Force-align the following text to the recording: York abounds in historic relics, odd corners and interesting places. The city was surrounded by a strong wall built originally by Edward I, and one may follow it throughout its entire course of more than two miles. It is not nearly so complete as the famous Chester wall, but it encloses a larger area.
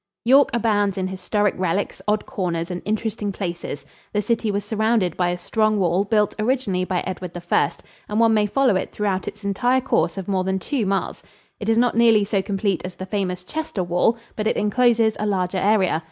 York 0.25 0.49
abounds 0.51 0.97
in 0.97 1.05
historic 1.09 1.53
relics, 1.59 2.01
odd 2.07 2.25
corners 2.25 2.71
and 2.71 2.81
interesting 2.85 3.31
places. 3.31 3.85
The 4.13 4.23
city 4.23 4.49
was 4.49 4.65
surrounded 4.65 5.15
by 5.15 5.29
a 5.29 5.37
strong 5.37 5.77
wall 5.77 6.05
built 6.05 6.33
originally 6.39 6.85
by 6.85 7.01
Edward 7.01 7.39
I, 7.51 7.69
and 8.09 8.19
one 8.19 8.33
may 8.33 8.47
follow 8.47 8.75
it 8.75 8.91
throughout 8.91 9.27
its 9.27 9.43
entire 9.43 9.79
course 9.79 10.17
of 10.17 10.27
more 10.27 10.43
than 10.43 10.57
two 10.57 10.87
miles. 10.87 11.21
It 11.59 11.69
is 11.69 11.77
not 11.77 11.95
nearly 11.95 12.23
so 12.25 12.41
complete 12.41 12.81
as 12.83 12.95
the 12.95 13.05
famous 13.05 13.43
Chester 13.43 13.83
wall, 13.83 14.17
but 14.35 14.47
it 14.47 14.57
encloses 14.57 15.15
a 15.19 15.27
larger 15.27 15.59
area. 15.59 15.99